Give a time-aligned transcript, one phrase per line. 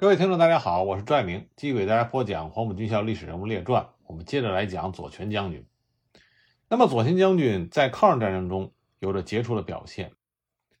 [0.00, 3.90] 各位听众，大家好，我是拽明，继续给大家播讲黄埔军校历史人物列传。
[4.06, 5.66] 我们接着来讲左权将军。
[6.70, 10.12] 那么，左权将军在抗日战争中有着杰出的表现。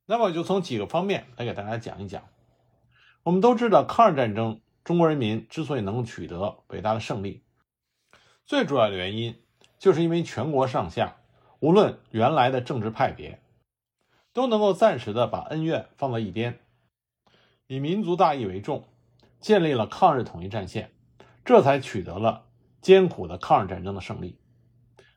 [0.06, 2.22] 那么，就从几个方面来给大家讲一讲。
[3.22, 7.42] 我们都知道，抗日战争中国人民之所以能够取得伟大的胜利，
[8.46, 9.38] 最主要的原因
[9.78, 11.18] 就是因为全国上下，
[11.58, 13.38] 无论原来的政治派别，
[14.32, 16.58] 都能够暂时的把恩怨放在一边，
[17.66, 18.86] 以民族大义为重。
[19.40, 20.92] 建立了抗日统一战线，
[21.44, 22.46] 这才取得了
[22.80, 24.38] 艰苦的抗日战争的胜利。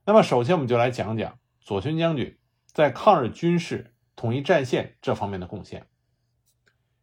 [0.05, 5.87] 那么，首先我们就来讲讲左权将军在抗日军事统一战线这方面的贡献。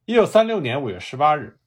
[0.06, 1.60] 一九三六年五月十八日，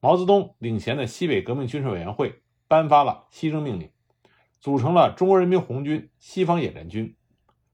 [0.00, 3.90] 毛泽东领衔的西北革命军事委员会颁发了西征命令，
[4.60, 7.16] 组成了中国人民红军西方野战军，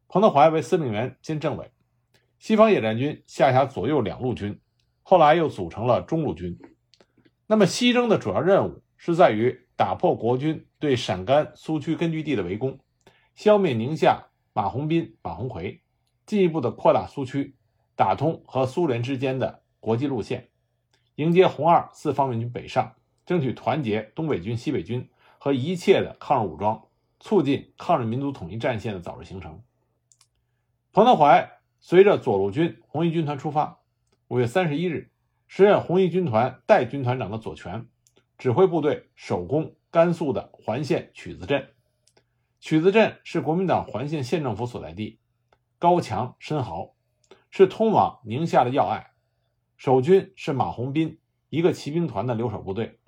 [0.09, 1.71] 彭德怀为司令员兼政委。
[2.39, 4.61] 西方野战军下辖左右两路军，
[5.03, 6.59] 后来又组成了中路军。
[7.49, 12.81] 那么，西征的主要任务是在于打破国军对陕甘苏区根据地的围攻，
[13.37, 15.81] 消灭宁夏马鸿宾、马鸿逵，
[16.27, 17.55] 进一步的扩大苏区，
[17.95, 20.49] 打通和苏联之间的国际路线，
[21.15, 25.09] 迎接红二四方面军北上，争取团结东北军、西北军
[25.39, 26.89] 和一切的抗日武装，
[27.21, 29.63] 促进抗日民族统一战线的早日形成。
[30.93, 33.79] 彭德怀随着左路军红一军团出发，
[34.27, 35.13] 五月三十一日。
[35.47, 37.87] 时任红一军团代军团长的左权，
[38.37, 41.69] 指挥部队守攻甘肃的环县曲子镇。
[42.59, 45.21] 曲子镇是国民党环县县政府所在地，
[45.79, 46.95] 高墙深壕，
[47.51, 49.13] 是通往宁夏的要隘。
[49.77, 52.99] 守军是马鸿宾一个骑兵团的留守部队，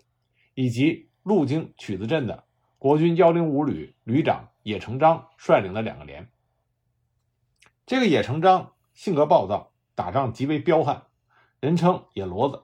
[0.55, 2.45] 以及路经曲子镇的
[2.79, 6.31] 国军幺零五旅旅长野成章率领的两个连。
[7.85, 11.08] 这个野成章性格暴躁，打仗极为彪悍。
[11.61, 12.63] 人称野骡子，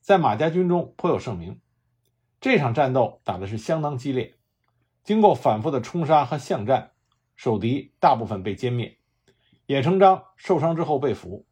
[0.00, 1.60] 在马家军中颇有盛名。
[2.40, 4.36] 这场战斗打的是相当激烈，
[5.04, 6.92] 经过反复的冲杀和巷战，
[7.36, 8.96] 守敌大部分被歼灭。
[9.66, 11.46] 野成章受伤之后被俘。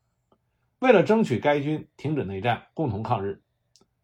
[0.79, 3.43] 为了争取该军停止内战，共同抗日，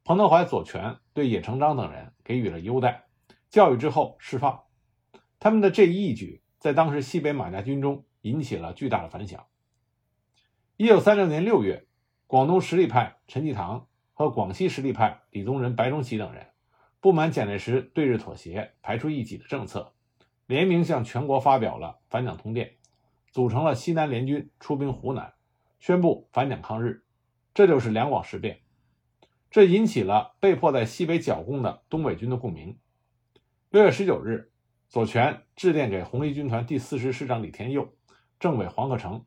[0.04, 3.06] 彭德怀、左权对野成章等人给予了优待，
[3.48, 4.64] 教育之后释放。
[5.38, 9.46] 他们的这一义举，在当时西北马家军中引起了巨大的反响。
[10.76, 11.84] 一九三六年六月。
[12.28, 16.48] 广东实力派陈济棠和广西实力派李宗仁、白崇禧等人，
[17.00, 19.92] 不满蒋介石对日妥协、排除异己的政策，
[20.46, 22.74] 联名向全国发表了反蒋通电，
[23.30, 25.34] 组成了西南联军，出兵湖南，
[25.78, 27.04] 宣布反蒋抗日。
[27.54, 28.58] 这就是两广事变。
[29.48, 32.76] 这引起了被迫在西北剿共的东北军的共鸣。
[33.70, 34.50] 六月十九日，
[34.88, 37.94] 左权致电给红一军团第四师师长李天佑、
[38.40, 39.24] 政委黄克诚，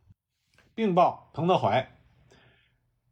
[0.75, 1.95] 并报彭德怀。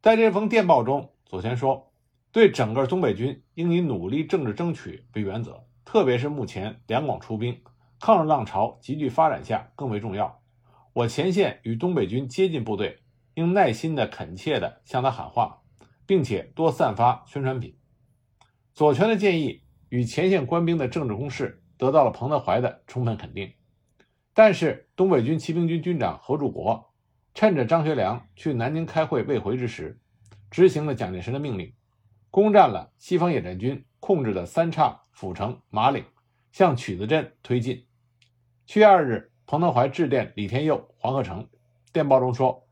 [0.08, 1.92] 在这封电报中，左权说
[2.32, 7.62] ：“对整个东北军应以努力政治争取为原则，特别是目前两广出兵，
[8.00, 10.40] 抗日浪潮急剧发展下更为重要。
[10.94, 13.00] 我前线与东北军接近部队，
[13.34, 15.62] 应耐心的、恳切的向他喊话，
[16.06, 17.76] 并且多散发宣传品。”
[18.74, 23.52] 左权的建议与前线官兵的政治攻势得到了彭德怀的充分肯定。
[24.34, 26.87] 但是，东北军骑兵军军长何柱国。
[27.38, 30.00] 趁着张学良去南京开会未回之时，
[30.50, 31.72] 执行了蒋介石的命令，
[32.32, 36.04] 攻占了西方野战军控制的三岔、阜城、马岭，
[36.52, 37.86] 向曲子镇推进。
[38.66, 41.48] 七月二日，彭德怀致电李天佑、黄克诚，
[41.94, 42.68] 电报中说：“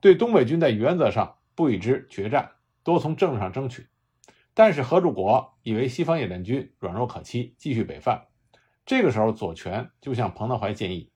[0.00, 2.52] 对东北军在原则上不与之决战，
[2.82, 3.86] 多从政治上争取。”
[4.54, 8.28] 但是何柱国以为西方野战军软弱可欺，继续北犯。
[8.86, 11.12] 这个时候，左权就向彭德怀建议：“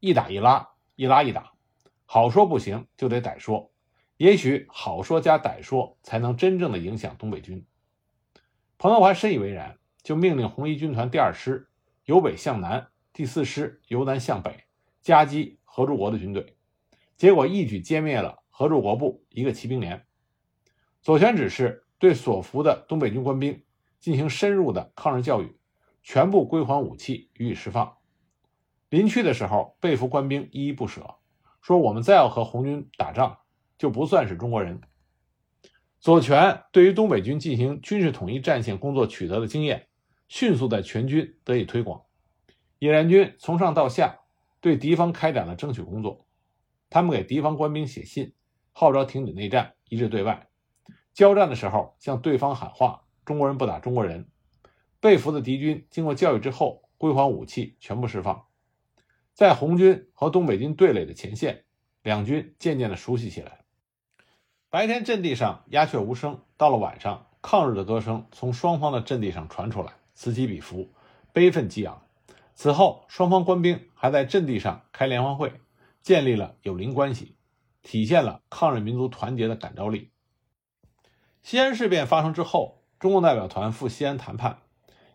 [0.00, 0.66] 一打一拉，
[0.96, 1.52] 一拉一打。”
[2.10, 3.70] 好说不行，就得歹说。
[4.16, 7.66] 也许好说加歹说，才能真正的影响东北军。
[8.78, 11.68] 彭德怀深以为然，就命令红一军团第二师
[12.06, 14.64] 由北向南，第四师由南向北
[15.02, 16.56] 夹击何柱国的军队。
[17.18, 20.06] 结果一举歼灭了何柱国部一个骑兵连。
[21.02, 23.62] 左权指示对所俘的东北军官兵
[24.00, 25.58] 进行深入的抗日教育，
[26.02, 27.98] 全部归还武器，予以释放。
[28.88, 31.16] 临去的时候，被俘官兵依依不舍。
[31.68, 33.40] 说我们再要和红军打仗，
[33.76, 34.80] 就不算是中国人。
[36.00, 39.88] 左权对于东北军进行军事统一战线工作取得的经验，
[40.28, 42.04] 迅速在全军得以推广。
[42.78, 44.20] 野战军从上到下
[44.62, 46.26] 对敌方开展了争取工作，
[46.88, 48.32] 他们给敌方官兵写信，
[48.72, 50.48] 号召停止内战，一致对外。
[51.12, 54.30] 交战的时候向对方喊话：“中国人不打中国人。”
[55.00, 58.46] 被俘的敌军经过教育之后，归还武器，全部释放。
[59.38, 61.62] 在红军和东北军对垒的前线，
[62.02, 63.60] 两军渐渐的熟悉起来。
[64.68, 70.88] 白天阵地上鸦雀无声，到了晚上，抗日的歌声从双方的阵地上传出来，此起彼伏，
[71.32, 72.02] 悲愤激昂。
[72.56, 75.52] 此后，双方官兵还在阵地上开联欢会，
[76.02, 77.36] 建立了友邻关系，
[77.82, 80.10] 体现了抗日民族团结的感召力。
[81.42, 84.58] 西安事变发生之后，中共代表团赴西安谈判。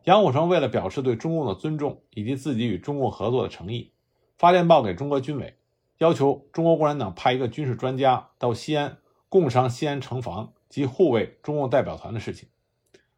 [0.05, 3.91] 杨虎城为了表示对中共的尊重以及自己与中共合作的诚意，
[4.37, 5.57] 发电报给中国军委，
[5.99, 8.97] 要求中国共产党派一个军事专家到西安
[9.29, 12.49] 共商西安城防及护卫中共代表团的事情。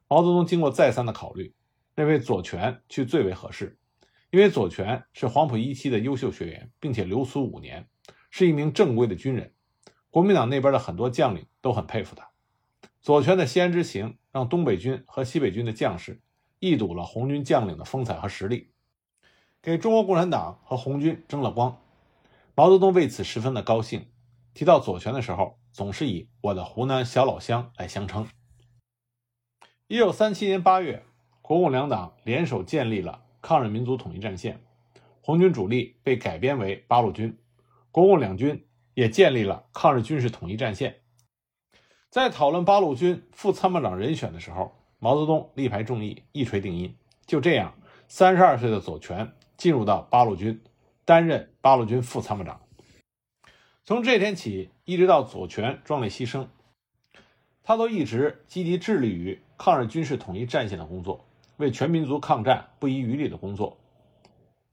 [0.08, 1.56] 毛泽东经过再三的考虑，
[1.96, 3.80] 认为左权去最为合适，
[4.30, 7.88] 因为左权是黄埔一期的优秀学员，并且留苏五年，
[8.30, 9.54] 是一名正规的军人，
[10.12, 12.30] 国民党那边的很多将领都很佩服他。
[13.02, 16.22] 左权的西安之行，让东北军和西北军的将士
[16.60, 18.70] 一睹了红军将领的风采和实力，
[19.66, 21.82] 给中国共产党和红军争了光。
[22.54, 24.06] 毛泽东为此十分的高兴，
[24.54, 28.28] 提到左权的时候，总是以“我的湖南小老乡”来相称。
[29.88, 31.04] 一九三七年八月，
[31.42, 34.64] 国共两党联手建立了抗日民族统一战线，
[35.20, 37.36] 红军主力被改编为八路军，
[37.90, 40.98] 国共两军也建立了抗日军事统一战线。
[42.12, 46.96] 在讨论八路军副参谋长人选的时候，毛泽东力排众议，一锤定音。
[47.26, 47.74] 就这样，
[48.08, 50.62] 三十二岁的左权进入到八路军，
[51.06, 52.62] 担任八路军副参谋长。
[53.84, 56.48] 从这天起，一直到左权壮烈牺牲，
[57.64, 61.26] 他都一直积极致力于抗日军事统一战线的工作，
[61.58, 63.78] 为全民族抗战不遗余力的工作。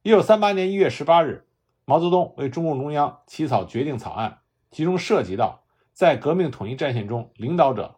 [0.03, 1.47] 一九三八年一月十八日，
[1.85, 4.39] 毛泽东为中共中央起草决定草案，
[4.71, 5.61] 其中涉及到。
[5.95, 7.97] 在革命统一战线中，领导者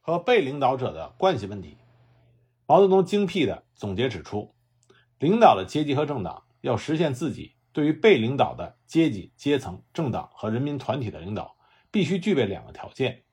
[0.00, 1.76] 和被领导者的关系问题，
[2.64, 4.53] 毛泽东精辟地总结指出，
[5.18, 11.56] 领导的阶级和政党要实现自己对于被领导的阶级、阶层、政党和人民团体的领导，
[11.90, 13.24] 必须具备两个条件：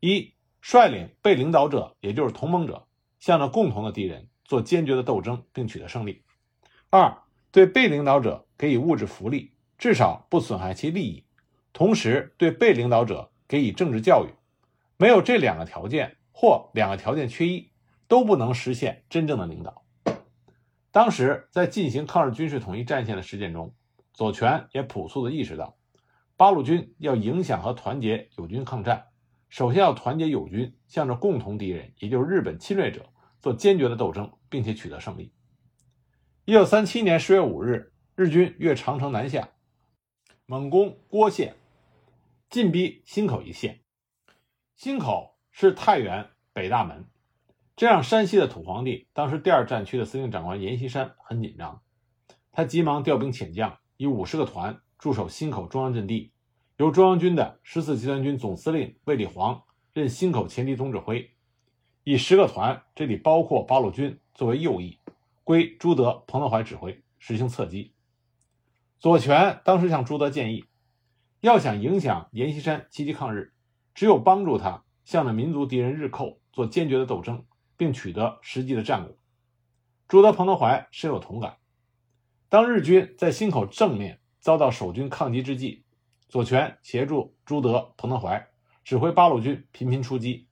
[0.00, 2.86] 一、率领被领导者，也就是同盟者，
[3.18, 6.22] 向着共同的敌人做坚决的斗争，并取得胜利；
[6.90, 7.16] 二、
[7.50, 11.24] 对被领导者给予物质福利，至少不损害其利益，
[11.72, 13.30] 同时对被领导者。
[13.50, 14.28] 给予政治教育，
[14.98, 17.70] 没有这两个条件，或两个条件缺一，
[18.06, 19.86] 都不能实现真正的领导。
[20.90, 23.74] 当时在进行抗日军事统一战线的实践中，
[24.12, 25.76] 左权也朴素地意识到，
[26.36, 29.06] 八路军要影响和团结友军抗战，
[29.48, 33.06] 首先要团结友军，向着共同敌人，也就是日本侵略者
[33.40, 35.32] 做坚决的斗争，并且取得胜利。
[36.44, 39.50] 一九三七年十月五日，日军越长城南下，
[40.46, 41.54] 猛攻郭县。
[42.50, 43.82] 进逼忻口一线，
[44.78, 47.04] 忻口是太原北大门，
[47.78, 51.80] 这让山西的土皇帝，当时第二战区的司令长官阎锡山很紧张。
[52.50, 56.32] 他急忙调兵遣将，以五十个团驻守忻口中央阵地，
[56.76, 61.30] 由中央军的十四集团军总司令卫立煌任忻口前敌总指挥，
[62.02, 64.98] 以十个团（这里包括八路军）作为右翼，
[65.44, 67.94] 归朱德、彭德怀指挥，实行侧击。
[68.98, 70.64] 左权当时向朱德建议。
[71.42, 73.52] 要想影响阎锡山积极抗日，
[73.94, 77.44] 只有帮助他向着民族敌人日寇做坚决的斗争，
[77.78, 79.16] 并取得实际的战果。
[80.06, 81.56] 朱德、彭德怀深有同感。
[82.50, 85.84] 当日军在忻口正面遭到守军抗击之际，
[86.28, 88.46] 左权协助朱德、彭德怀
[88.84, 90.46] 指挥八路军频频出击，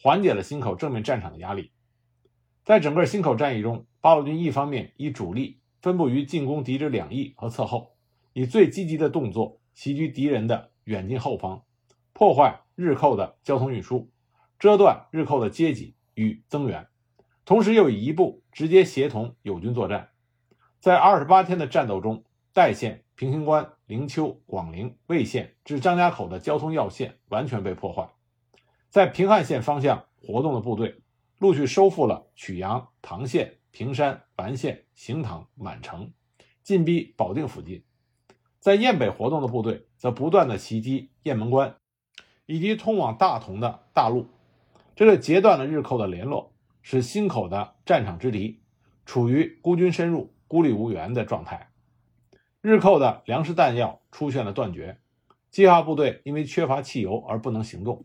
[0.00, 1.72] 缓解了忻口正面战场的压力。
[2.64, 7.96] 在整个忻口战役中，八路军一方面以主力分布于进攻敌之两翼和侧后，
[8.32, 9.60] 以最积极的动作。
[9.76, 11.62] 袭击敌人的远近后方，
[12.14, 14.10] 破坏日寇的交通运输，
[14.58, 16.88] 遮断日寇的接济与增援，
[17.44, 20.10] 同时又以一部直接协同友军作战。
[20.80, 28.08] 在二十八天的战斗中，代县、平型关、灵丘、广陵、魏县至张家口的交通要线完全被破坏。
[28.88, 31.02] 在平汉线方向活动的部队，
[31.38, 36.12] 陆续收复了曲阳、唐县、平山、完县、行唐、满城，
[36.62, 37.84] 进逼保定附近。
[38.58, 41.76] 在雁北活动的部队则不断的袭击雁门关，
[42.46, 44.28] 以及通往大同的大路，
[44.96, 48.62] 这就截断了日寇的联络，使忻口的战场之敌
[49.04, 51.70] 处于孤军深入、孤立无援的状态。
[52.62, 54.98] 日寇的粮食弹药出现了断绝，
[55.50, 58.04] 计划部队因为缺乏汽油而不能行动，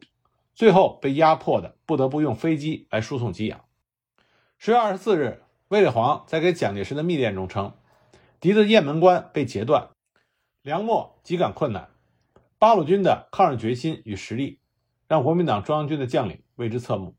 [0.53, 3.63] 最后被压迫的不得不用飞机来输送给养。
[4.57, 7.73] 十月二十四日，卫立煌在给蒋介石的密电中称，
[8.41, 9.89] 敌的雁门关被截断。
[10.61, 11.89] 粮秣极感困难，
[12.59, 14.59] 八路军的抗日决心与实力，
[15.11, 17.17] 让国民党中央军的将领为之侧目。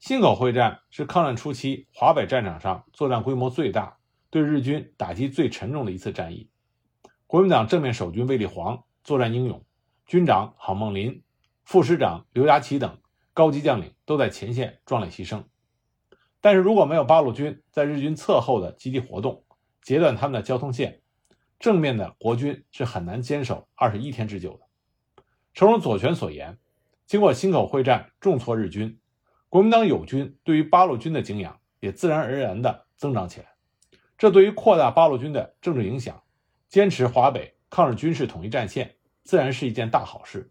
[0.00, 3.96] 忻口会战是抗战初期华北战场上作战规模最大、
[4.30, 6.48] 对日军打击最沉重的一次战役。
[7.26, 9.64] 国民党正面守军卫立煌作战英勇，
[10.06, 11.24] 军长郝梦麟、
[11.64, 13.00] 副师长刘家奇等
[13.34, 15.42] 高级将领都在前线壮烈牺牲。
[16.40, 19.42] 但是如果没有八路军在日军侧后的积极活动，
[19.82, 21.00] 截断他们的交通线，
[21.58, 24.60] 正面的国军是很难坚守二十一天之久的。
[25.52, 26.56] 诚如左权所言，
[27.06, 28.98] 经过忻口会战重挫日军，
[29.48, 33.46] 国民党友军对于八路军的敬仰也自然而然地增长起来。
[34.18, 36.24] 这对于扩大八路军的政治影响，
[36.68, 40.50] 坚持华北抗日军事统一战线，自然是一件大好事。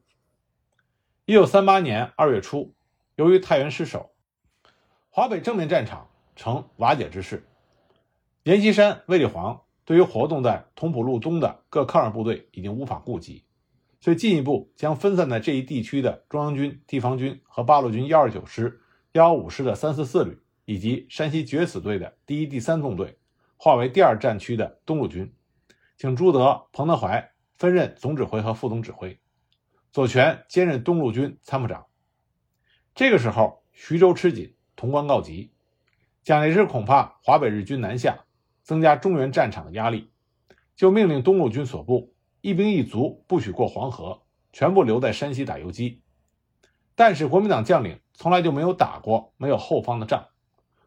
[1.26, 2.74] 一九三八年二月初，
[3.16, 4.12] 由于太原失守，
[5.10, 7.46] 华北正面战场呈瓦解之势。
[8.44, 13.44] 阎锡山、卫立煌对于活动在同蒲路东的各抗日部队已经无法顾及。
[14.06, 18.80] 所以，进一步将分散在这一地区的中央军、地方军和八路军幺二九师、
[19.14, 23.18] 幺幺五师的三四四旅，以及山西决死队的第一、第三纵队，
[23.58, 25.34] 划为第二战区的东路军，
[25.98, 29.20] 请朱德、彭德怀分任总指挥和副总指挥，
[29.92, 31.88] 左权兼任东路军参谋长。
[32.94, 35.52] 这个时候，徐州吃紧，潼关告急，
[36.22, 38.26] 蒋介石恐怕华北日军南下，
[38.62, 40.12] 增加中原战场的压力，
[40.76, 42.14] 就命令东路军所部。
[42.46, 44.22] 一兵一卒不许过黄河，
[44.54, 46.04] 全部留在山西打游击。
[46.94, 50.28] 但是国民党将领从来就没有打过没有后方的仗，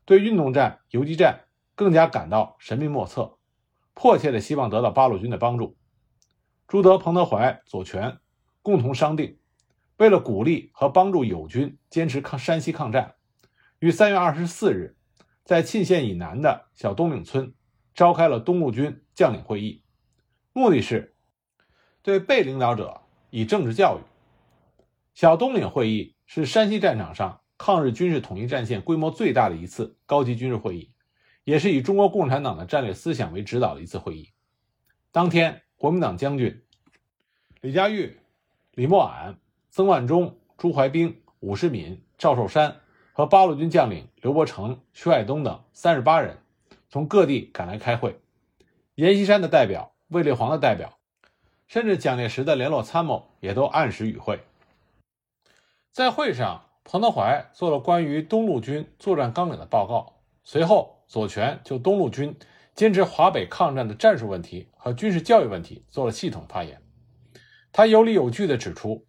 [0.05, 3.38] 对运动战、游击战更加感到神秘莫测，
[3.93, 5.77] 迫切的希望得到八路军的帮助。
[6.69, 8.19] 朱德、彭德怀、左权
[8.62, 9.41] 共同商定，
[9.97, 13.17] 为了鼓励和帮助友军坚持抗山西抗战，
[13.81, 14.97] 于三月二十四日，
[15.45, 17.53] 在沁县以南的小东岭村
[17.97, 19.83] 召开了东路军将领会议，
[20.53, 21.17] 目的是。
[22.09, 24.00] 对被领导者以政治教育。
[25.12, 30.91] 小东岭会议是山西战场上抗日军事统一战线规模最大的一次高级军事会议，
[31.45, 34.31] 也是以中国共产党的战略思想为指导的一次会议。
[35.12, 36.62] 当天，国民党将军
[37.61, 38.19] 李佳玉、
[38.73, 39.38] 李默庵、
[39.69, 42.81] 曾万钟、朱怀冰、伍世敏、赵寿山
[43.12, 46.38] 和八路军将领刘伯承、徐海东等三十八人
[46.88, 48.19] 从各地赶来开会。
[48.95, 50.98] 阎锡山的代表、卫立煌的代表。
[51.69, 54.41] 甚至蒋介石的联络参谋也都按时与会。
[55.93, 60.21] 在会上，彭德怀做了关于东路军作战纲领的报告。
[60.45, 62.35] 随后，左权就东路军
[62.75, 66.81] 坚持华北抗战的战术问题和军事教育问题做了系统发言。
[67.71, 69.07] 他有理有据地指出，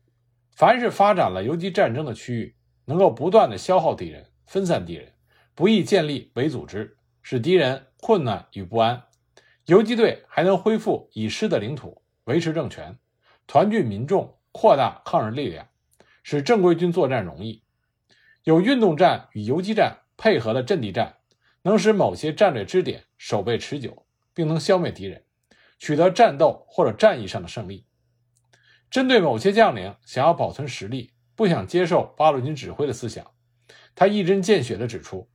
[0.53, 5.13] 凡是发展了游击战争的区域，能够不断地消耗敌人、分散敌人，
[5.55, 9.03] 不易建立伪组织，使敌人困难与不安。
[9.65, 11.98] 游击队还能恢复已失的领土。
[12.29, 12.95] 维持政权，
[13.47, 15.67] 团聚民众，扩大抗日力量，
[16.21, 17.63] 使正规军作战容易。
[18.43, 21.17] 有运动战与游击战配合的阵地战，
[21.63, 24.05] 能使某些战略支点守备持久，
[24.35, 25.23] 并能消灭敌人，
[25.79, 27.87] 取得战斗或者战役上的胜利。
[28.91, 33.25] 针对某些将领想要保存实力，不想接受八路军指挥的思想，
[33.95, 35.27] 他一针见血地指出，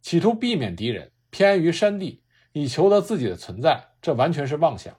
[0.00, 4.96] 企图避免敌人，偏安于山地，以求得自己的存在，这完全是妄想。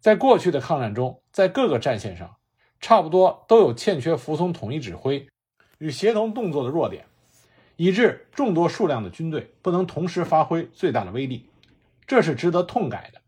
[0.00, 2.36] 在过去的抗战中，在各个战线上，
[2.80, 5.26] 差不多都有欠缺服从统一指挥
[5.78, 7.06] 与协同动作的弱点，
[7.76, 11.50] 以致众多数量的军队不能同时发挥最大的威力，
[12.06, 13.20] 这是值得痛改的。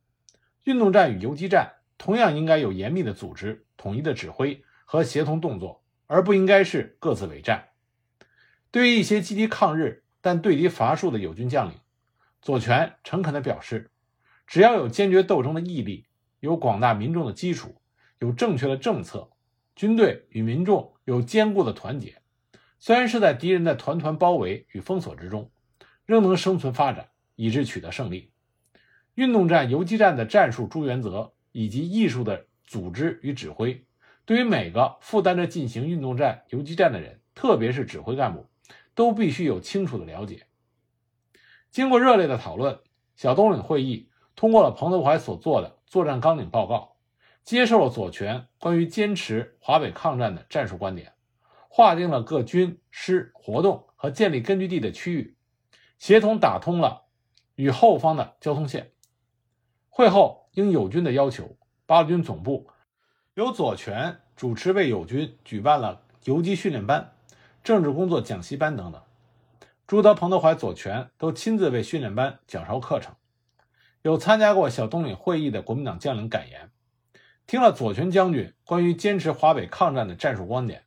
[0.65, 7.71] 运动战与游击战同样应该有严密的组织、统一的指挥和协同动作，而不应该是各自为战。
[8.71, 11.79] 对于一些积极抗日但对敌乏术的友军将领，
[12.41, 13.91] 左权诚恳地表示，
[14.47, 16.05] 只要有坚决斗争的毅力。
[16.41, 17.81] 有广大民众的基础，
[18.19, 19.31] 有正确的政策，
[19.75, 22.21] 军队与民众有坚固的团结，
[22.79, 25.51] 虽然是在敌人的团团包围与封锁之中，
[26.07, 28.33] 仍能生存发展，以致取得胜利。
[29.15, 33.85] 运动战、游击战的战术诸原则以及艺术的组织与指挥，
[34.25, 38.47] 对于每个负担着进行运动战、游击战的人，特别是指挥干部，
[38.95, 40.47] 都必须有清楚的了解。
[41.71, 42.79] 经过热烈的讨论，
[43.17, 45.78] 小东岭会议通过了彭德怀所做的。
[45.89, 46.97] 作战纲领报告，
[47.45, 51.15] 接受了左权关于坚持华北抗战的战术观点，
[51.69, 55.35] 划定了各军师活动和建立根据地的区域，
[55.99, 57.07] 协同打通了
[57.55, 58.93] 与后方的交通线。
[59.89, 62.69] 会后，应友军的要求，八路军总部
[63.35, 67.15] 由左权主持为友军举办了游击训练班、
[67.65, 69.03] 政治工作讲习班等等。
[69.87, 73.15] 朱德、彭德怀、左权都亲自为训练班讲授课程。
[74.03, 76.71] 有参加过小东岭会议的国民党将领感言，
[77.47, 80.85] 听了左权将军关于坚持华北抗战的战术观点，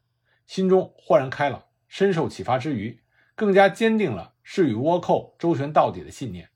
[0.48, 3.02] 心中豁然开朗，深受启发之余，
[3.36, 6.50] 更加坚定了誓与倭寇周旋到底的信念。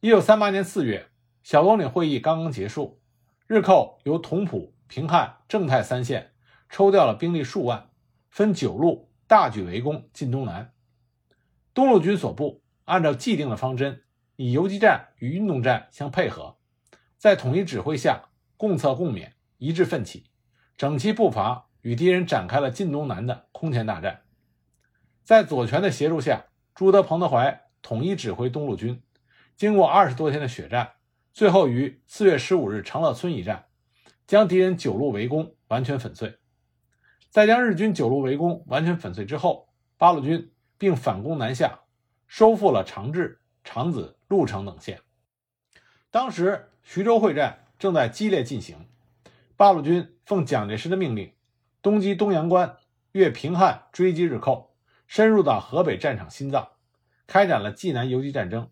[0.00, 1.08] 一九三八年四月，
[1.42, 3.00] 小东岭会议刚刚结束，
[3.46, 6.32] 日寇由同蒲、平汉、正太三县
[6.68, 7.90] 抽调了兵力数万，
[8.28, 10.72] 分九路大举围攻晋东南。
[11.72, 14.02] 东路军所部按照既定的方针，
[14.42, 16.56] 以游击战与运动战相配合，
[17.18, 20.30] 在统一指挥下共策共勉，一致奋起，
[20.78, 24.22] 整齐步伐，与敌人展开了晋东南的空前大战。
[25.22, 29.02] 在左权的协助下，朱德、彭德怀统一指挥东路军，
[29.58, 30.92] 经过二十多天的血战，
[31.34, 33.66] 最后于四月十五日长乐村一战，
[34.26, 36.38] 将敌人九路围攻完全粉碎。
[37.28, 39.68] 在将日军九路围攻完全粉碎之后，
[39.98, 41.80] 八路军并反攻南下，
[42.26, 45.00] 收复了长治、长子、鹿城等县。
[46.12, 48.88] 当时徐州会战正在激烈进行，
[49.56, 51.34] 八路军奉蒋介石的命令，
[51.82, 52.76] 东击东阳关，
[53.10, 54.76] 越平汉追击日寇，
[55.08, 56.70] 深入到河北战场心脏，
[57.26, 58.70] 开展了济南游击战争，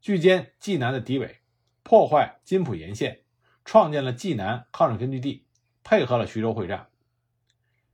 [0.00, 1.40] 聚歼济南的敌伪，
[1.82, 3.22] 破坏津浦沿线，
[3.64, 5.46] 创建了济南抗日根据地，
[5.82, 6.86] 配合了徐州会战。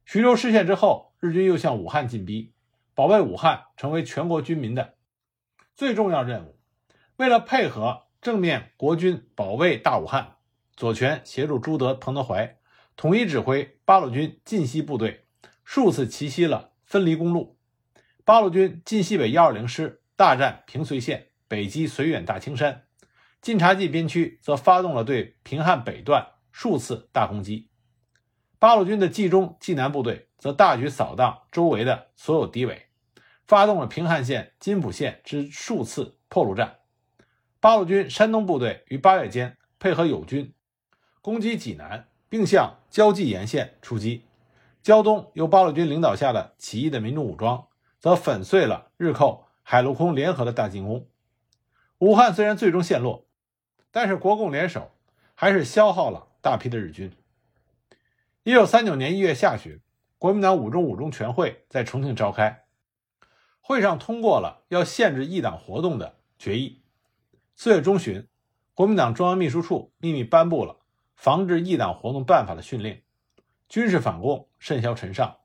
[0.04, 2.52] 徐州失陷之后，日军又向武汉进逼，
[2.94, 4.96] 保卫武汉成为全国军民的
[5.74, 6.57] 最重要任务。
[7.18, 10.36] 为了配合正面国军保卫大武汉，
[10.76, 12.56] 左权协助朱德、彭德怀
[12.94, 15.26] 统一指挥八路军晋西部队，
[15.64, 17.58] 数次奇袭了分离公路。
[18.24, 22.82] 八路军晋西北幺二零师大战平绥县，北击绥远大青山；
[23.42, 27.68] 晋察冀边区则发动了对平汉北段数次大攻击。
[28.60, 32.86] 八路军的冀中、冀南部队则大举扫荡周围的所有敌伪，
[33.44, 36.77] 发动了平汉线、津浦线之数次破路战。
[37.60, 40.54] 八路军山东部队于八月间配合友军
[41.20, 44.24] 攻击济南，并向胶济沿线出击。
[44.80, 47.66] 胶东由八路军领导下的起义的民众武装
[47.98, 51.08] 则粉碎了日寇海陆空联合的大进攻。
[51.98, 53.26] 武汉虽然最终陷落，
[53.90, 54.92] 但是国共联手
[55.34, 57.12] 还是消耗了大批的日军。
[58.44, 59.80] 一九三九年一月下旬，
[60.16, 62.66] 国民党五中五中全会在重庆召开，
[63.60, 66.80] 会上通过了要限制异党活动的决议。
[67.60, 68.24] 四月中旬，
[68.72, 70.78] 国民党中央秘书处秘密颁布了
[71.16, 73.02] 防治异党活动办法的训令，
[73.68, 75.38] 军事反共甚嚣尘上。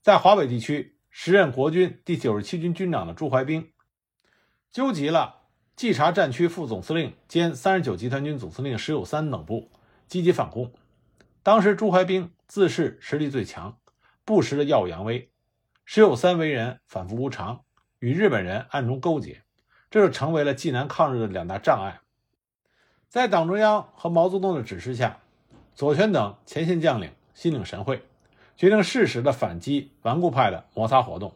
[0.00, 3.72] 在华北地区，时任国军第九十七军军长的朱怀冰，
[4.70, 5.40] 纠集了
[5.74, 9.72] 冀察战区副总司令兼三十九集团军总司令石友三等部，
[10.06, 10.72] 积极反共。
[11.42, 13.76] 当时朱怀冰自恃实力最强，
[14.24, 15.32] 不时的耀武扬威。
[15.84, 17.64] 石友三为人反复无常，
[17.98, 19.42] 与日本人暗中勾结，
[19.90, 22.00] 这就成为了济南抗日的两大障碍。
[23.08, 25.18] 在党中央和毛泽东的指示下，
[25.74, 28.04] 左权等前线将领心领神会，
[28.56, 31.34] 决定适时的反击顽固派的摩擦活动。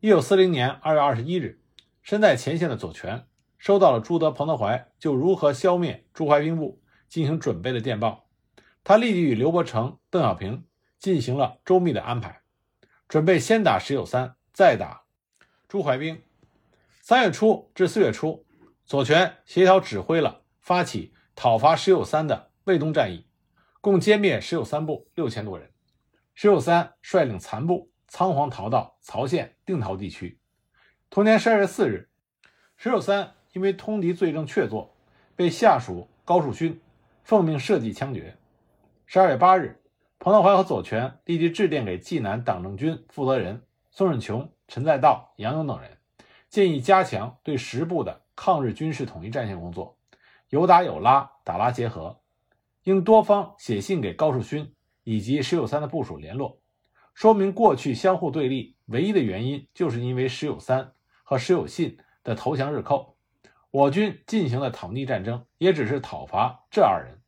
[0.00, 1.60] 一九四零年二月二十一日，
[2.02, 3.24] 身在前线的左权
[3.56, 8.26] 收到了朱德、彭德怀就如何消灭朱怀冰部进行准备的电报。
[8.82, 10.64] 他立即与刘伯承、邓小平
[10.98, 12.40] 进行了周密的安排，
[13.08, 15.02] 准备先打石友三，再打
[15.68, 16.20] 朱怀冰。
[17.08, 18.44] 三月初至四月初，
[18.84, 23.24] 左权协调指挥了发起讨伐石友三的卫东战役，
[23.80, 25.70] 共歼灭石友三部六千多人。
[26.34, 30.40] 石友三率领残部仓皇逃到曹县定陶地区。
[31.08, 32.08] 同年十二月四日，
[32.76, 34.88] 石友三因为通敌罪证确凿，
[35.36, 36.80] 被下属高树勋
[37.22, 38.36] 奉命设计枪决。
[39.06, 39.80] 十二月八日，
[40.18, 45.95] 彭德怀和左权立即致电给济南党政军负责人宋润穷、陈再道、杨勇等人，
[46.56, 49.98] 建议加强对十部的抗日军事统一战线工作，
[50.48, 52.18] 有打有拉，打拉结合。
[52.84, 54.72] 应多方写信给高树勋
[55.04, 56.58] 以及石友三的部署联络，
[57.12, 63.18] 说明过去相互对立唯一的原因就是因为石友三和石友信的投降日寇，
[63.70, 67.18] 我军进行的讨逆战争也只是讨伐这二人。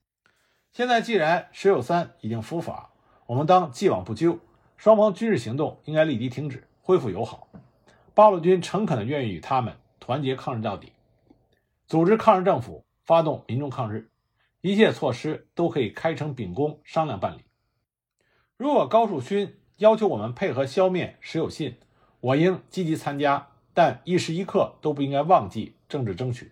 [0.73, 2.95] 现在既然石友三已经伏法，
[3.27, 4.39] 我们当既往不咎，
[4.79, 7.47] 双方军事行动应该立即停止，恢复友好。
[8.19, 10.93] 八路军诚恳地愿意与他们团结抗日到底，
[11.87, 14.11] 组织抗日政府，发动民众抗日，
[14.61, 17.45] 一切措施都可以开诚秉公商量办理。
[18.57, 21.79] 如果高树勋要求我们配合消灭石友信，
[22.19, 26.51] 我应积极参加，但一时一刻都不应该忘记政治争取。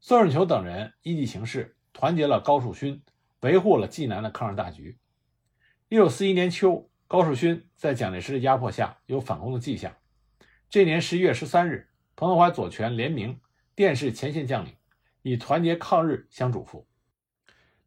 [0.00, 3.02] 宋润求等人依计行事，团结了高树勋。
[3.42, 4.96] 维护了济南的抗日大局。
[5.90, 9.94] 一九四一年秋，高树勋在蒋介石的压迫下有反攻的迹象。
[10.70, 13.40] 这年十一月十三日，彭德怀、左权联名
[13.74, 14.72] 电视前线将领，
[15.22, 16.84] 以团结抗日相嘱咐。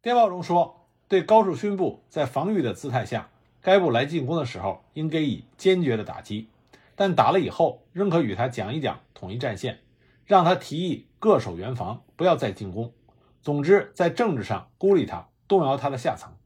[0.02, 3.30] 电报中说，对高树勋部在防御的姿态下，
[3.62, 6.50] 该部来进攻的时候，应给予坚决的打击；
[6.94, 9.80] 但打了以后，仍可与他讲一讲统一战线，
[10.26, 12.92] 让他提议各守原防，不要再进攻。
[13.40, 15.30] 总之，在政治上孤立他。
[15.48, 16.36] 动摇他的下层。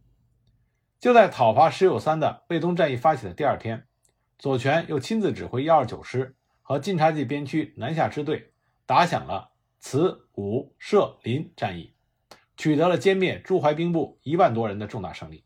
[1.00, 3.87] 就在讨伐石友三的卫东战役发起的第二天，
[4.38, 8.52] 左权又亲自指挥幺二九师和晋察冀边区南下支队，
[8.86, 11.92] 打响了慈、武、歙、临战役，
[12.56, 15.42] 取得了歼灭朱怀兵部一万多人的重大胜利。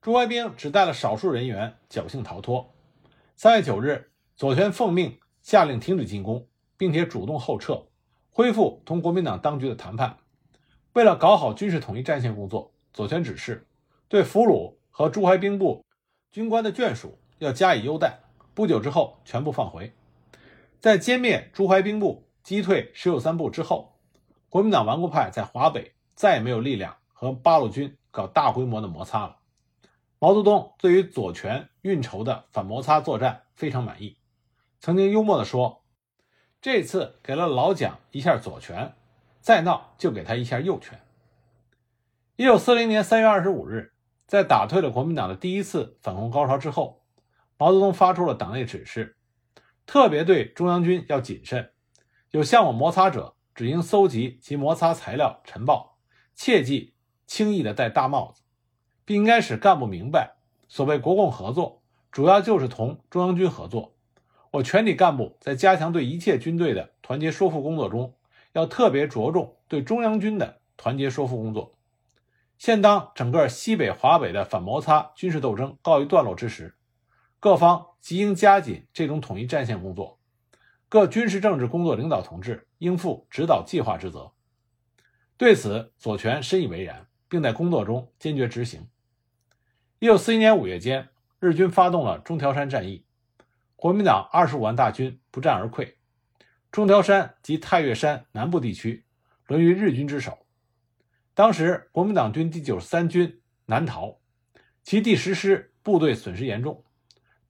[0.00, 2.74] 朱怀兵只带了少数人员侥幸逃脱。
[3.36, 7.88] 三月九日，左权奉命下令停止进攻，并且主动后撤，
[8.30, 10.16] 恢复同国民党当局的谈判。
[10.94, 13.66] 为了搞好军事统一战线工作，左权指示
[14.08, 15.84] 对俘虏和朱怀兵部
[16.30, 18.20] 军官的眷属要加以优待，
[18.54, 19.92] 不久之后全部放回。
[20.78, 23.96] 在歼灭朱怀兵部、击退十有三部之后，
[24.48, 29.38] 国民党顽固派在华北再也没有力量和八路军搞大规模的摩擦了。
[30.20, 34.16] 毛泽东对于左权运筹的反摩擦作战非常满意，
[34.78, 35.82] 曾经幽默地说
[36.62, 38.94] ：“这次给了老蒋一下左权，
[39.40, 41.00] 再闹就给他一下右权。”
[42.36, 43.92] 一九四零年三月二十五日，
[44.28, 47.01] 在打退了国民党的第一次反攻高潮之后，
[47.62, 49.14] 毛泽东发出了党内指示，
[49.86, 51.70] 特别对中央军要谨慎，
[52.32, 55.96] 有向我摩擦者，只应搜集其摩擦材料晨报，
[56.34, 56.94] 切忌
[57.24, 58.42] 轻易的戴大帽子。
[59.04, 60.34] 并应该使干部明白，
[60.66, 63.94] 所谓国共合作，主要就是同中央军合作。
[64.50, 68.16] 我全体干部在加强对一切军队的团结说服工作中，
[68.54, 71.76] 要特别着重对中央军的团结说服工作。
[72.58, 76.74] 现当整个西北、华北的反摩擦军事斗争告一段落之时，
[77.42, 80.20] 各方即应加紧这种统一战线工作。
[80.88, 84.32] 各军事政治工作领导同志应负指导计划之责。
[85.36, 88.86] 对此，左权深以为然，并在工作中坚决执行。
[89.98, 91.08] 一九四一年五月间，
[91.40, 93.04] 日军发动了中条山战役，
[93.74, 95.94] 国民党二十五万大军不战而溃，
[96.70, 99.04] 中条山及太岳山南部地区
[99.48, 100.46] 沦于日军之手。
[101.34, 104.20] 当时，国民党军第九十三军南逃，
[104.84, 106.84] 其第十师部队损失严重，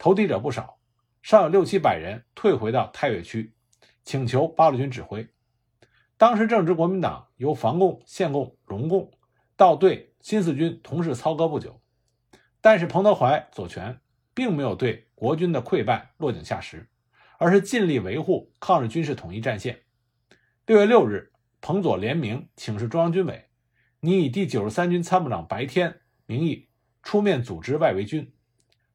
[0.03, 0.81] 投敌者不少，
[1.23, 3.55] 尚有六七百人退回到太岳区，
[4.03, 5.29] 请求八路军指挥。
[6.17, 9.13] 当时正值国民党由防共、县共、荣共
[9.57, 11.81] 到对新四军同时操戈不久。
[12.61, 14.01] 但是彭德怀、左权
[14.35, 16.89] 并没有对国军的溃败落井下石，
[17.39, 19.83] 而是尽力维护抗日军事统一战线。
[20.67, 23.49] 六月六日，彭左联名请示中央军委，
[24.01, 26.69] 拟以第九十三军参谋长白天名义
[27.05, 28.33] 出面组织外围军，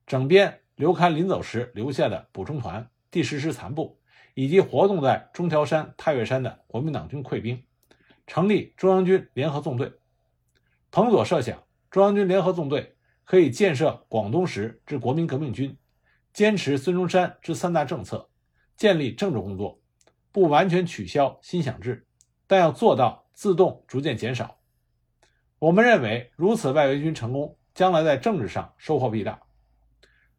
[0.05, 3.99] 整编刘戡临走时留下的补充团、第十师残部，
[4.35, 7.61] 以及活动在中条山、太岳山的国民党军溃兵，
[8.27, 9.91] 成立中央军联合纵队。
[10.91, 12.93] 彭左设想，中央军联合纵队。
[13.25, 15.77] 可以建设广东时之国民革命军，
[16.31, 18.29] 坚持孙中山之三大政策，
[18.77, 19.81] 建立政治工作，
[20.31, 22.07] 不完全取消新想制，
[22.47, 24.57] 但要做到自动逐渐减少。
[25.59, 29.41] 我们认为如此外围军成功，将来在政治上收获必大。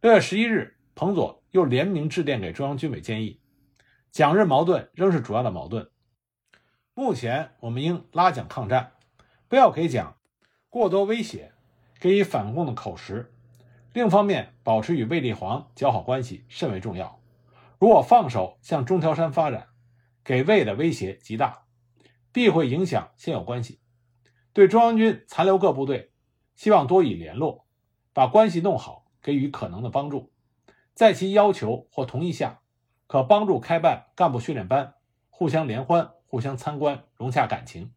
[0.01, 3.41] 六月十一日，彭佐又联名致电给中央军委，建议
[4.13, 5.91] 蒋日矛盾仍是主要的矛盾，
[6.95, 8.93] 目前我们应拉蒋抗战，
[9.49, 10.17] 不要给蒋
[10.69, 11.53] 过多威胁。
[11.99, 13.35] 给予反共的口实，
[13.93, 17.21] 另一方面，保持与卫立煌交好关系甚为重要。
[17.81, 19.67] 如果放手向中条山发展，
[20.23, 21.65] 给卫的威胁极大，
[22.31, 23.81] 必会影响现有关系。
[24.53, 26.13] 对中央军残留各部队，
[26.55, 27.67] 希望多以联络，
[28.13, 30.31] 把关系弄好，给予可能的帮助。
[30.95, 32.61] 在其要求或同意下，
[33.07, 34.95] 可帮助开办干部训练班，
[35.31, 37.93] 互相联欢，互相参观，融洽感情，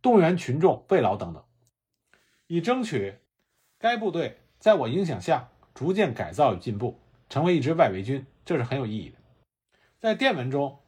[0.00, 1.42] 动员群众慰劳等等，
[2.46, 3.18] 以争取。
[3.80, 9.18] 该部队在我影响下逐渐改造与进步，成为一支外围军，这是很有意义的。
[10.00, 10.80] 在电文中，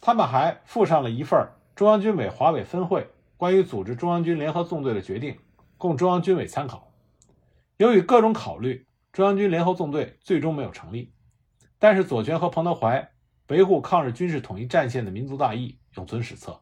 [0.00, 5.38] 他们还附上了一份中央军委华北分会关于组织中央军联合纵队的决定，
[5.78, 6.92] 供中央军委参考。
[7.78, 11.14] 由于各种考虑，中央军联合纵队最终没有成立。
[11.78, 13.12] 但是左权和彭德怀
[13.46, 16.60] 维护抗日军事统一战线的民族大义永存史册。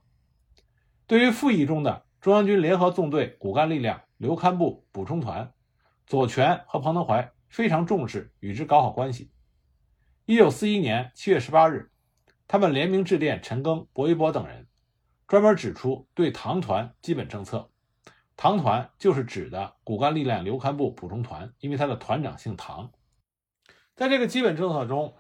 [1.07, 5.51] 对于复议中的中央军联合纵队骨干力量刘戡部补充团。
[6.07, 9.31] 左权和彭德怀非常重视与之搞好关系。
[10.27, 11.91] 一九四一年七月十八日，
[12.47, 14.67] 他们联名致电陈赓、薄一波等人，
[15.27, 17.72] 专门指出对唐团基本政策。
[18.43, 22.91] 唐团就是指的骨干力量刘戡部补充团，因为他的团长姓唐。
[23.95, 25.15] 在这个基本政策中，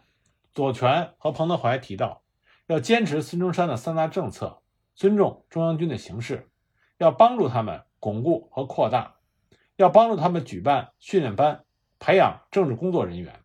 [0.53, 2.25] 左权和彭德怀提到，
[2.67, 4.61] 要坚持孙中山的三大政策，
[4.97, 6.51] 尊重中央军的形势，
[6.99, 9.15] 要帮助他们巩固和扩大。
[9.77, 11.63] 要帮助他们举办训练班，
[12.01, 13.39] 培养政治工作人员，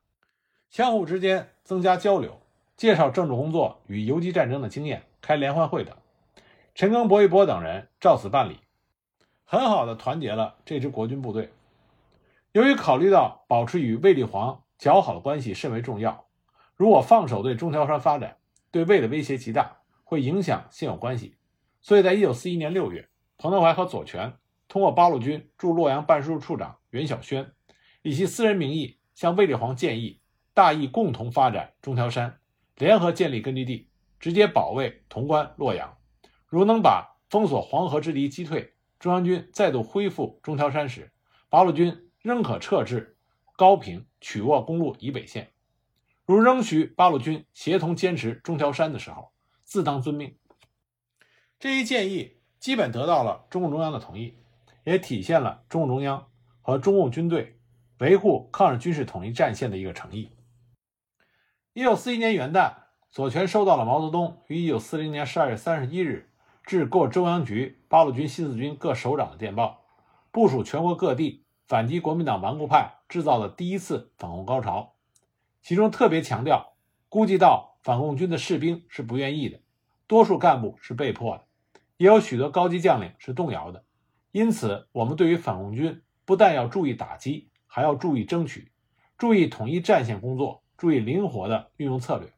[0.71, 2.41] 相互之间增加交流，
[2.75, 5.95] 介绍政治工作与游击战争的经验，开联欢会等。
[6.73, 8.57] 陈赓、薄一波等人照此办理，
[9.49, 11.53] 很好的团结了这支国军部队。
[12.51, 16.25] 由于考虑到保持与卫立煌较好的关系甚为重要。
[16.75, 18.35] 如果放手对中条山发展，
[18.71, 21.37] 对魏的威胁极大，会影响现有关系。
[21.79, 23.07] 所以在一九四一年六月，
[23.37, 24.33] 彭德怀和左权
[24.67, 27.49] 通过八路军驻洛阳办事处处长袁晓轩，
[28.01, 30.19] 以其私人名义向卫立煌建议，
[30.53, 32.37] 大义共同发展中条山，
[32.75, 33.87] 联合建立根据地，
[34.19, 35.95] 直接保卫潼关、洛阳。
[36.47, 41.11] 如能把封锁黄河之敌击退，中央军再度恢复中条山时，
[41.49, 43.17] 八路军仍可撤至
[43.55, 45.51] 高平、曲沃公路以北线。
[46.25, 49.31] 如仍需八路军协同坚持中条山的时候，
[49.63, 50.35] 自当遵命。
[51.59, 54.37] 这一建议基本得到了中共中央的同意，
[54.83, 56.27] 也体现了中共中央
[56.61, 57.59] 和中共军队
[57.99, 60.31] 维护抗日军事统一战线的一个诚意。
[61.73, 62.73] 一九四一年元旦，
[63.09, 66.26] 左权收到了毛泽东于一九四零年十二月三十一日
[66.67, 69.85] 致各中央局、八路军、新四军各首长的电报，
[70.31, 74.93] 部署全国各地反击国民党顽固派制造的第一次反共高潮。
[75.61, 76.73] 其中特别强调，
[77.07, 79.61] 估计到反共军的士兵是不愿意的，
[80.07, 81.45] 多数干部是被迫的，
[81.95, 83.85] 也有许多高级将领是动摇的。
[84.33, 88.73] 因此，我们对于反共军不但要注意打击，还要注意争取，
[89.17, 92.33] 注意统一战线工作，注意灵活的运用策略。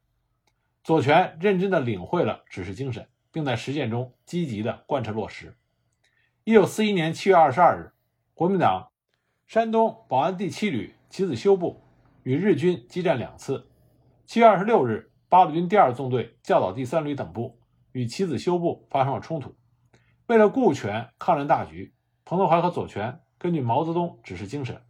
[0.83, 3.07] 左权认真地领会了指示精神，
[3.39, 5.55] 并在实践中积极地贯彻落实。
[6.43, 7.93] 一九四一年七月二十二日，
[8.33, 8.91] 国民党
[9.47, 11.81] 山东保安第七旅旗子修部。
[12.23, 13.71] 与日军激战两次。
[14.25, 17.57] 七月二十六日，八路军第二纵队教导第三旅等部
[17.93, 19.55] 与旗子修部发生了冲突。
[20.27, 24.81] 为了顾全抗战大局，彭德怀和左权根据毛泽东指示精神，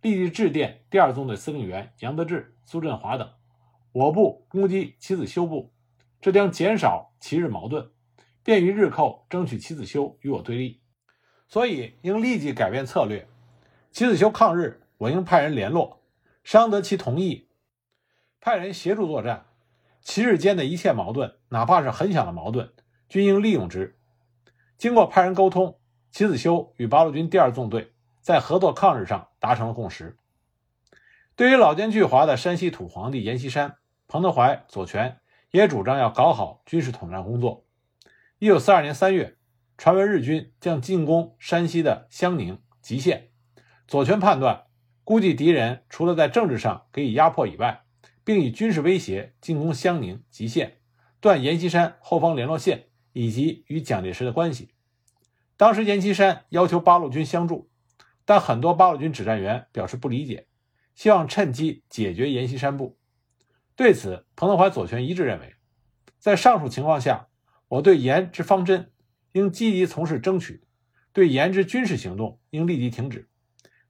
[0.00, 3.30] 立即致电第二纵队司令员杨得志、苏振华等
[3.92, 5.74] ：“我部攻击旗子修部，
[6.22, 7.92] 这将减少其日矛盾，
[8.42, 10.80] 便于日寇争取旗子修与我对立。
[11.46, 13.28] 所以应立即改变策略。
[13.90, 15.96] 旗子修抗日，我应派人联络。”
[16.44, 17.50] 商得其同意，
[18.40, 19.44] 派人协助作战。
[20.00, 22.72] 其日间的一切矛盾，哪怕是很小的矛盾，
[23.06, 23.98] 均应利用之。
[24.78, 25.78] 经过派人沟通，
[26.10, 30.16] 齐子修与八路军第二纵队在合作抗日上达成了共识。
[31.36, 35.20] 对于老奸巨猾的山西土皇帝阎锡山，彭德怀、左权
[35.50, 37.66] 也主张要搞好军事统战工作。
[38.40, 39.36] 一九四二年三月，
[39.76, 43.30] 传闻日军将进攻山西的襄宁、吉县，
[43.88, 44.66] 左权判断。
[45.02, 47.82] 估计敌人除了在政治上给予压迫以外，
[48.22, 50.78] 并以军事威胁进攻襄宁、吉县，
[51.20, 54.72] 断阎锡山后方联络线以及与蒋介石的关系。
[55.56, 57.68] 当时阎锡山要求八路军相助，
[58.24, 60.46] 但很多八路军指战员表示不理解，
[60.94, 62.96] 希望趁机解决阎锡山部。
[63.74, 65.56] 对此，彭德怀、左权一致认为，
[66.20, 67.27] 在上述情况下，
[67.68, 68.90] 我对阎之方针
[69.32, 70.62] 应积极从事争取，
[71.12, 73.28] 对阎之军事行动应立即停止。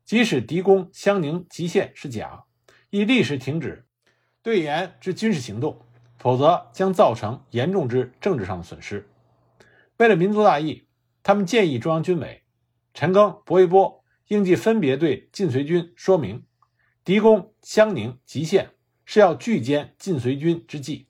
[0.04, 2.44] 即使敌攻襄宁、吉县是假，
[2.90, 3.86] 亦立时停止
[4.42, 5.84] 对阎之军事行动，
[6.18, 9.08] 否则将造成严重之政治上的损失。
[9.98, 10.86] 为了民族大义，
[11.22, 12.42] 他们建议中央军委
[12.94, 16.44] 陈赓、薄一波应即分别对晋绥军说明，
[17.04, 18.70] 敌攻襄宁、吉县
[19.04, 21.07] 是要拒歼晋绥军之计，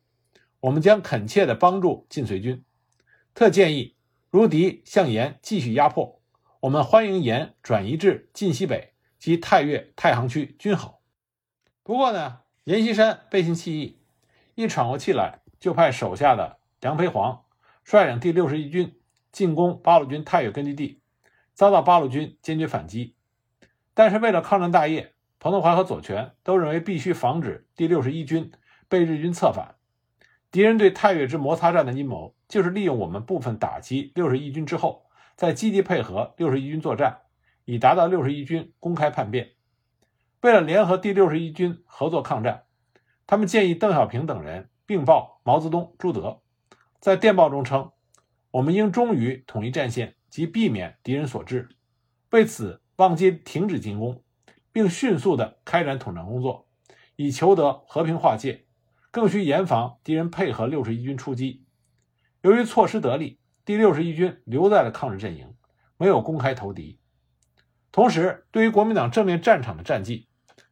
[0.61, 2.65] 我们将恳切地帮助晋绥军。
[3.33, 3.95] 特建议，
[4.31, 6.21] 如敌向阎继续压迫。
[6.61, 11.01] 我们欢迎阎转移至晋西北及太岳、太行区均好。
[11.85, 14.01] 不过呢，阎锡山背信弃义，
[14.57, 17.45] 一喘过气来，就派手下的梁培煌
[17.85, 18.99] 率领第六十一军
[19.31, 21.01] 进攻八路军太岳根据地，
[21.55, 23.15] 遭到八路军坚决反击。
[23.95, 28.51] 但是为了抗战大业，彭德怀和左权都认为必须防止第六十一军
[28.89, 29.77] 被日军策反。
[30.51, 35.05] 敌人对太岳之摩擦战的阴谋，就是利用我们部分打击六十一军之后。
[35.37, 37.21] 在积极配合六十一军作战，
[37.65, 39.53] 以达到六十一军公开叛变。
[40.41, 42.65] 为了联合第六十一军合作抗战，
[43.25, 46.41] 他们建议邓小平等人并报毛泽东、朱德。
[46.99, 47.93] 在电报中称
[48.51, 51.69] ：“我们应忠于统一战线及避免敌人所致，
[52.31, 54.25] 为此望皆停止进攻，
[54.73, 56.67] 并迅速地开展统战工作，
[57.15, 58.65] 以求得和平化界。
[59.11, 61.65] 更需严防敌人配合六十一军出击。
[62.43, 65.55] 由于措施得力。”第六十一军留在了抗日阵营，
[65.99, 66.99] 没有公开投敌。
[67.93, 70.27] 同时，对于国民党正面战场的战绩，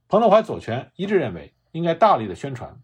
[0.09, 2.81] 彭德怀、左权一致认为应该大力的宣传。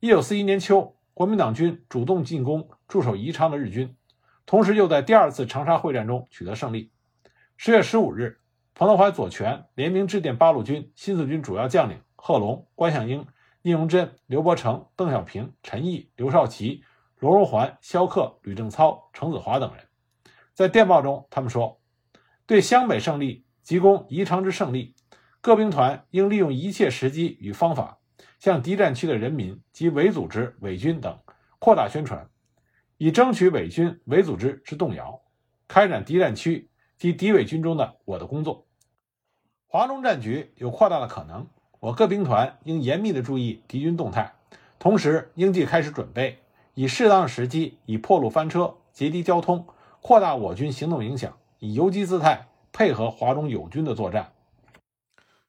[0.00, 3.96] 一九四一年秋，国民党军主动进攻驻守宜昌的日军，
[4.46, 6.90] 同时又在第二次长沙会战中取得胜利。
[7.56, 8.40] 十月十五日，
[8.74, 13.24] 彭德怀、左权联名致电八路军、新四军主要将领贺龙、关向应、
[13.66, 16.84] 聂荣臻、刘伯承、邓小平、陈毅、刘少奇。
[17.18, 19.84] 罗荣桓、萧克、吕正操、程子华等人，
[20.54, 21.80] 在电报中，他们说
[22.46, 24.94] ：“对湘北胜利及攻宜昌之胜利，
[25.40, 27.98] 各兵团应利用一切时机与方法，
[28.38, 31.18] 向敌占区的人民及伪组织、伪军等
[31.58, 32.30] 扩大宣传，
[32.98, 35.22] 以争取伪军、伪组织之动摇，
[35.66, 38.68] 开展敌占区及敌伪军中的我的工作。
[39.66, 41.48] 华中战局有扩大的可能，
[41.80, 44.34] 我各兵团应严密地注意敌军动态，
[44.78, 46.38] 同时应即开始准备，
[46.74, 49.66] 以适当时机以破路翻车、截敌交通，
[50.00, 54.32] 扩大我军行动影响，以游击姿态配合华中友军的作战。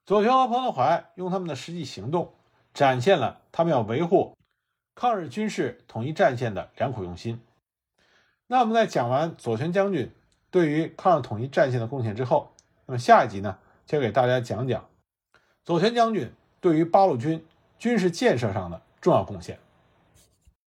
[0.06, 2.34] 左权和彭德怀用他们的实际行动，
[2.74, 4.38] 展现了他们要维护
[4.96, 7.42] 抗日军事统一战线的良苦用心。
[8.48, 10.12] 那我们在讲完左权将军
[10.50, 12.52] 对于抗日统一战线的贡献之后，
[12.86, 13.58] 那么下一集呢？
[13.86, 14.88] 就给大家讲讲
[15.68, 17.44] 左权将军对于八路军
[17.78, 19.60] 军事建设上的重要贡献。